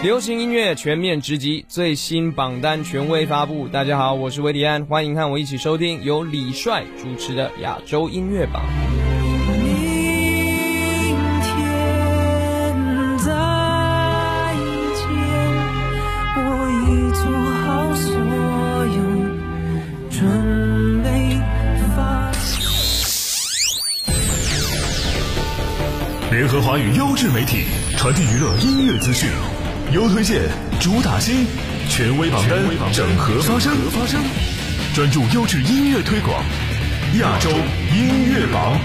[0.00, 3.66] 流行音乐全面直击，最新榜单权威发布。
[3.66, 8.62] 大家好，我是维迪安，欢迎和我一起收听由李帅主持的亚洲音乐榜。
[9.60, 9.66] 明
[11.42, 11.58] 天
[13.18, 13.32] 再
[14.94, 15.02] 见。
[16.36, 16.40] 我
[16.86, 17.22] 已做
[17.64, 18.14] 好所
[18.94, 19.02] 有
[20.12, 21.08] 准备。
[21.96, 22.30] 发
[26.30, 27.64] 联合华语优质媒体，
[27.96, 29.28] 传递娱乐音乐资讯。
[29.90, 30.42] 优推荐，
[30.78, 31.46] 主打新，
[31.88, 32.58] 权威榜单，
[32.92, 33.74] 整合发声，
[34.94, 36.44] 专注优质音乐推广，
[37.18, 38.78] 亚洲音乐榜。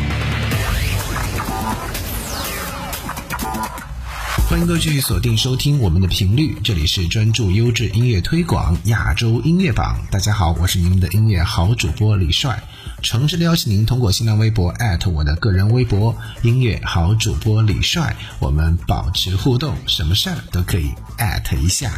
[4.49, 9.97] 欢迎各位继续锁定收听我们的频率，这里是专注优质音乐推广亚洲音乐榜。
[10.09, 12.63] 大家好，我是您的音乐好主播李帅。
[13.03, 14.73] 诚挚的邀请您通过新浪微博
[15.09, 20.89] 我的个人微博“音乐好主播李帅”，我们保持互动，什么事儿都可以
[21.57, 21.91] 一下。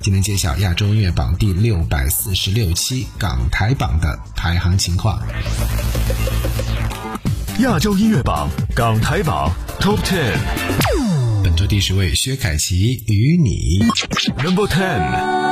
[0.00, 5.20] 今天揭晓亚洲音乐榜第六百四十六期港台榜的排行情况。
[7.58, 10.38] 亚洲音乐榜港台榜 Top Ten，
[11.42, 13.80] 本周第十位薛凯琪与你
[14.40, 15.48] Number Ten。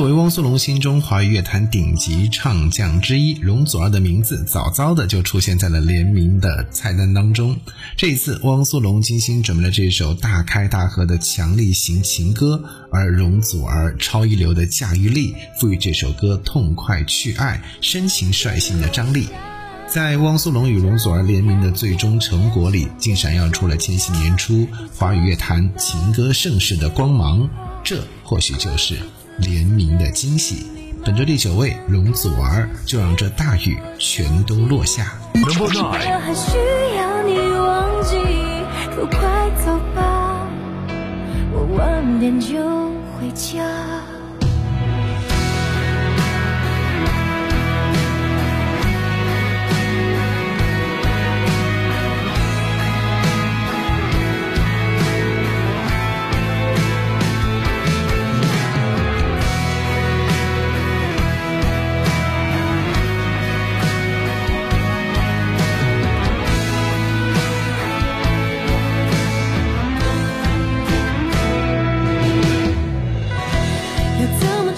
[0.00, 7.54] 作为汪苏泷心中华语乐坛顶级唱将之一，容祖儿的名字早早的就出现在了联名的菜单当中。
[7.98, 19.28] 这一次，汪苏泷精心准备了这首大开大合的强力型情歌，而容祖儿超一流的驾驭力赋予这首歌痛快去爱、深情率性的张力。
[19.86, 24.66] 在汪苏泷与容祖儿联名的最终成果里，竟闪耀出了千禧年初
[24.96, 27.50] 华语乐坛情歌盛世的光芒。
[27.84, 28.96] 这或许就是。
[29.40, 30.66] 联名的惊喜，
[31.04, 35.14] 本周第九位容祖儿，就让这大雨全都落下。
[36.20, 36.56] 还需
[36.96, 38.18] 要你忘记，
[38.94, 40.46] 可快走吧，
[41.52, 42.56] 我晚点就
[43.18, 43.64] 回家。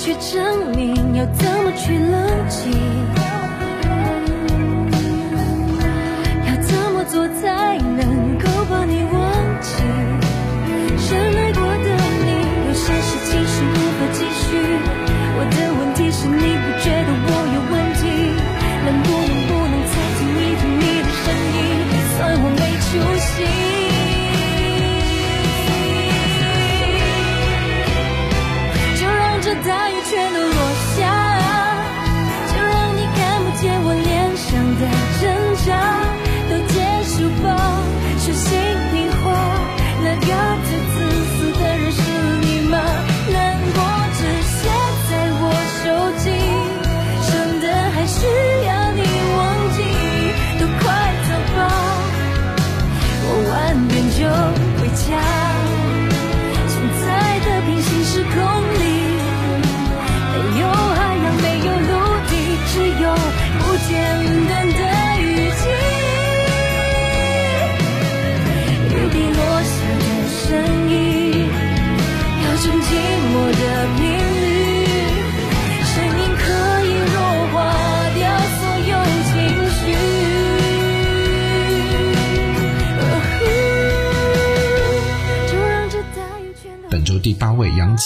[0.04, 3.21] 去证明要怎么去冷静？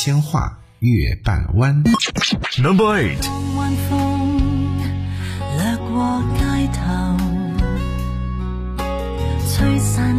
[0.07, 1.83] 仙话月半弯。
[2.63, 3.19] Number eight。
[9.53, 10.16] 吹散。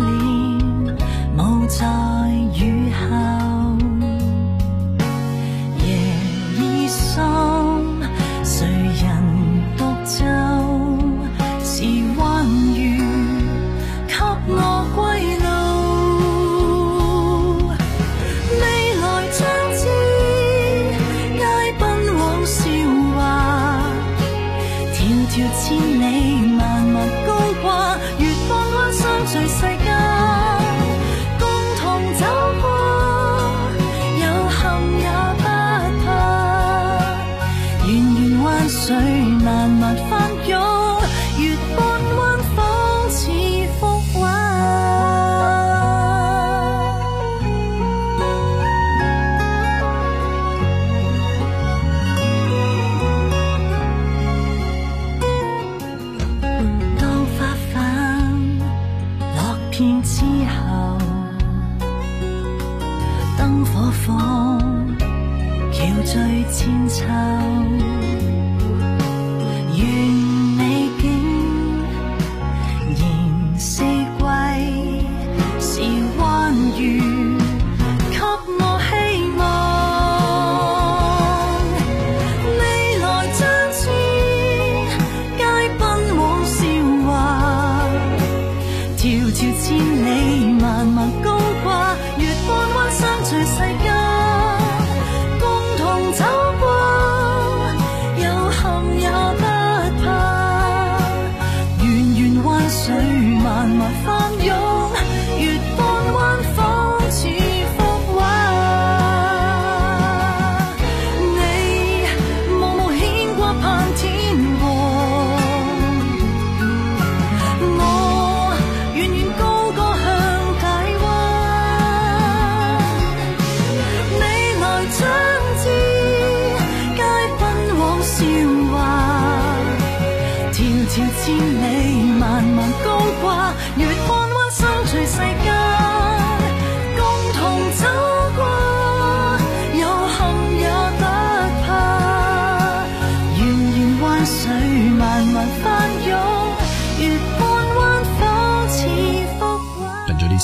[93.30, 93.77] 最细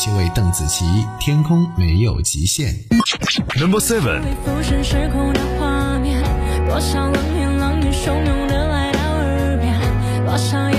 [0.04, 0.84] 七位邓紫棋，
[1.18, 2.76] 《天空没有极限》。
[3.58, 4.22] Number seven。
[4.46, 4.84] 多少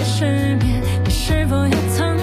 [0.04, 2.13] 失眠，你是否也曾？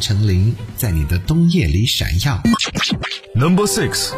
[0.00, 2.40] 杨丞琳在你的冬夜里闪耀。
[3.34, 4.14] Number six.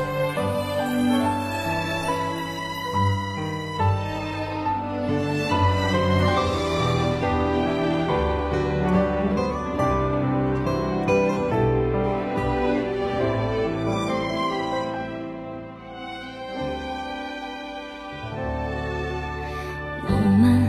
[20.07, 20.69] 我们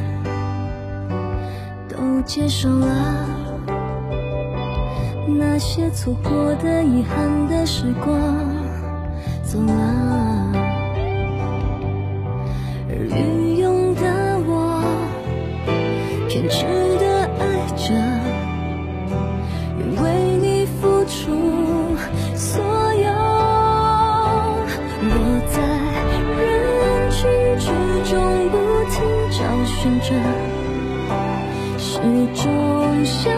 [1.87, 3.32] 都接受了
[5.35, 8.15] 那些错过的、遗憾的时光，
[9.43, 9.73] 走了。
[12.89, 14.01] 而愚勇的
[14.45, 14.83] 我，
[16.29, 16.63] 偏执
[16.99, 17.05] 的
[17.39, 17.41] 爱
[17.75, 17.93] 着，
[19.79, 20.03] 愿为
[20.41, 21.15] 你付出
[22.35, 22.63] 所
[22.93, 23.09] 有。
[25.05, 25.11] 我
[25.51, 25.55] 在
[26.39, 26.41] 人
[27.09, 27.19] 群
[27.59, 27.65] 之
[28.09, 28.11] 中，
[28.51, 28.53] 不
[28.91, 28.95] 停
[29.31, 30.07] 找寻着，
[31.79, 31.91] 始
[32.35, 32.43] 终
[33.03, 33.33] 相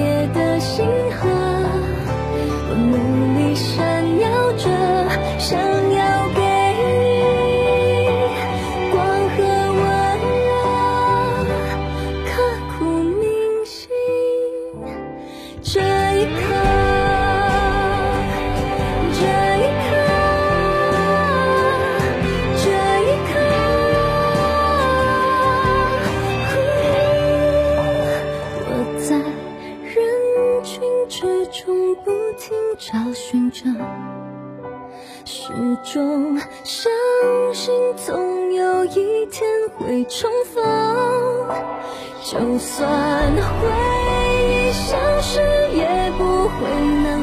[0.00, 1.39] 夜的星河，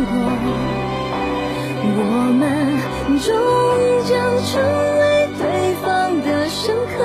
[0.06, 0.14] 过。
[2.00, 2.02] 我
[2.40, 2.42] 们
[3.20, 3.28] 终
[4.06, 4.14] 将
[4.46, 4.52] 成
[5.00, 5.04] 为
[5.40, 5.42] 对
[5.82, 5.86] 方
[6.22, 6.96] 的深刻。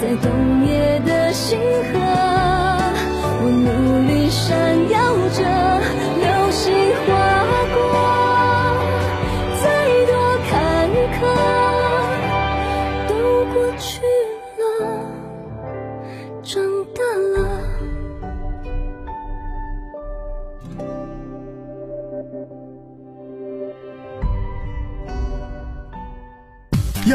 [0.00, 0.26] 在冬
[0.66, 1.58] 夜的星
[1.92, 2.03] 河，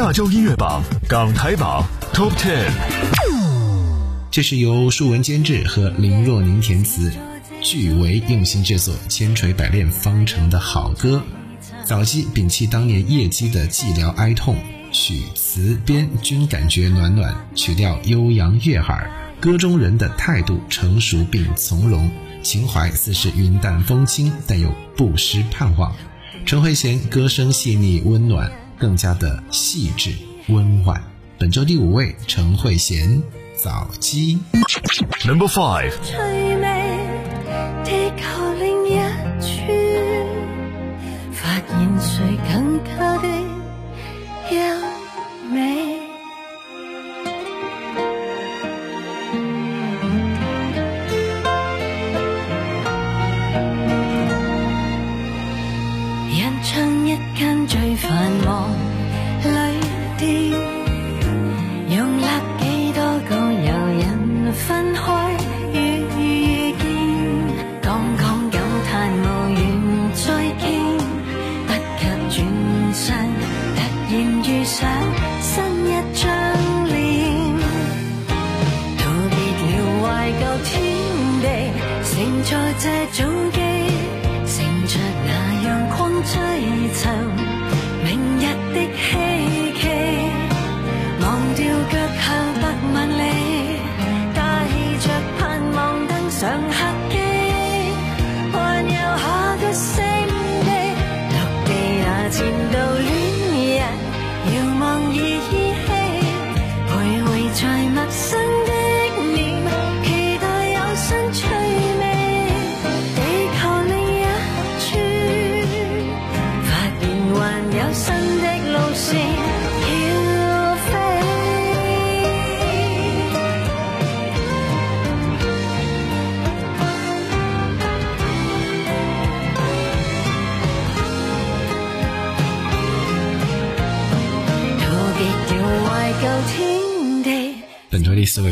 [0.00, 2.70] 亚洲音乐榜港台榜 Top Ten。
[4.30, 7.12] 这是由舒文监制和林若宁填词，
[7.60, 11.22] 巨为用心制作、千锤百炼方成的好歌。
[11.84, 14.56] 早期摒弃当年叶姬的寂寥哀痛，
[14.90, 22.10] 曲词编均感觉暖暖，曲调悠扬悦耳，歌中人的态度成熟并从容，
[22.42, 25.94] 情怀似是云淡风轻，但又不失盼望。
[26.46, 30.14] 陈慧娴歌声细腻温暖，更加的细致
[30.48, 31.00] 温婉。
[31.38, 33.20] 本周第五位，陈慧娴，
[33.54, 34.38] 早期。
[35.26, 35.92] Number five.
[36.02, 36.64] 趣味，
[37.84, 38.24] 地球
[38.58, 38.98] 另一
[39.38, 39.46] 處，
[41.30, 42.79] 發現誰更
[56.32, 58.70] 一唱一间最繁忙
[59.42, 59.50] 旅
[60.16, 60.52] 店
[61.88, 62.28] 容纳
[62.60, 65.32] 几多个游人分开
[65.72, 65.76] 于
[66.16, 66.82] 遇见
[67.82, 69.58] 刚刚感叹无缘
[70.14, 70.24] 再
[70.60, 70.64] 见
[71.66, 71.68] 不
[71.98, 72.38] 及转
[72.94, 73.06] 身
[73.74, 74.88] 突然遇上
[75.40, 75.50] 新
[75.84, 76.30] 一张
[76.86, 76.94] 脸
[78.98, 79.68] 告别了
[80.00, 80.04] 怀
[80.38, 80.70] 旧天
[81.42, 81.44] 地
[82.04, 83.59] 乘坐这早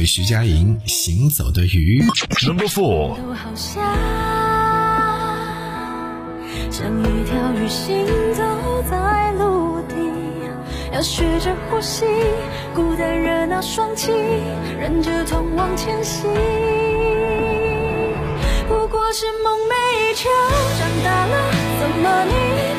[0.08, 2.02] 徐佳莹行走的鱼。
[2.46, 3.14] Number four
[6.70, 8.42] 像一条鱼行走
[8.88, 9.94] 在陆地
[10.94, 12.06] 要学着呼吸
[12.74, 14.10] 孤单热闹双栖
[14.80, 16.30] 忍着痛往前行。
[18.66, 20.30] 不过是梦寐以求
[20.78, 22.77] 长大了怎么你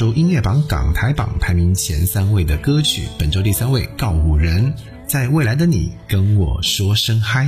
[0.00, 4.72] 周音乐榜港台榜排名前三位的歌曲本周第三位告五人。
[5.06, 7.44] 在未来的你跟我说声嗨。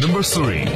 [0.00, 0.68] Number three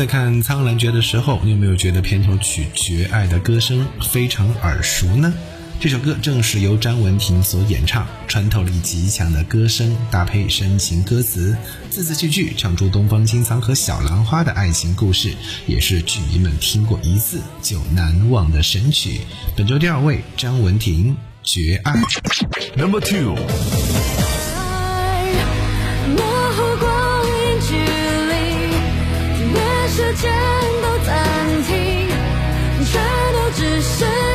[0.00, 5.30] 在看苍兰诀的时候你有没有觉得片头曲绝爱的歌声非常耳熟呢？
[5.78, 11.54] 这首歌正是由张文婷所演唱穿透力极强的歌声搭配深情歌词
[11.90, 15.34] 字字句句唱出东方青苍和小兰花的爱情故事
[15.66, 19.20] 也是曲迷们听过一次就难忘的神曲。
[19.54, 21.92] 本周第二位张文婷绝爱。
[22.74, 23.36] Number two
[30.20, 30.30] 全
[30.82, 32.08] 都暂停
[32.84, 33.00] 全
[33.32, 34.29] 都只是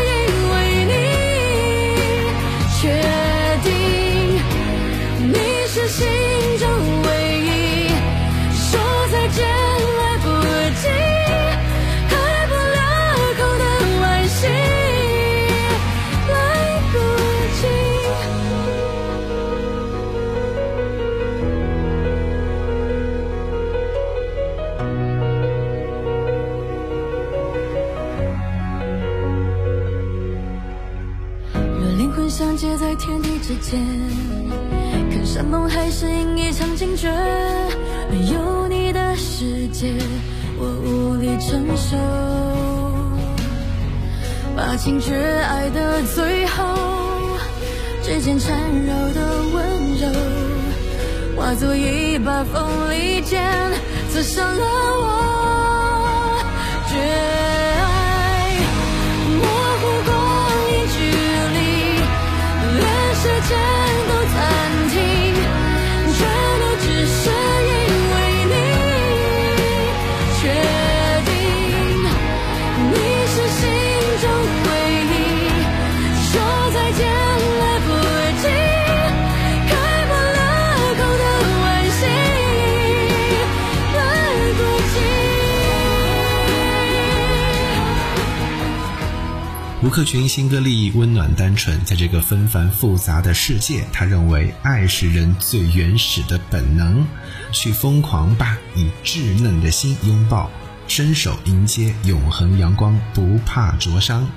[89.85, 97.05] 吴克群新歌利益温暖单纯，在这个纷繁复杂的世界，他认为爱是人最原始的本能，
[97.51, 100.49] 去疯狂吧，以稚嫩的心拥抱，
[100.87, 104.27] 伸手迎接永恒阳光，不怕灼伤。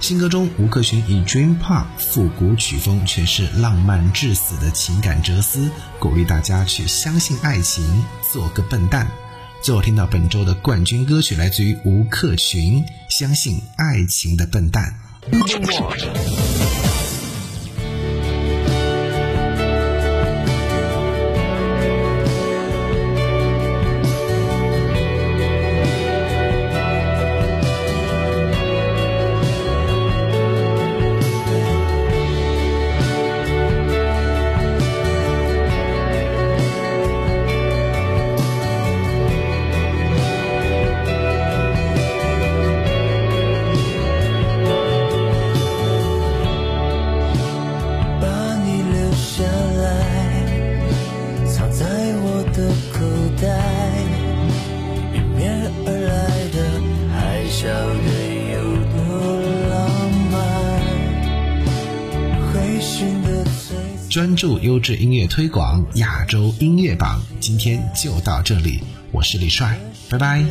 [0.00, 9.06] 新歌中，吴克群以 Dream Pop 复古曲风诠释浪漫至死的情感哲思，鼓励大家去相信爱情，做个笨蛋。
[9.62, 14.92] 最后听到本周的冠军歌曲，来自于吴克群，《相信爱情的笨蛋》。
[64.12, 68.78] 专注优质音乐推广，亚洲音乐榜，今天就到这里，
[69.10, 70.44] 我是李帅，拜拜。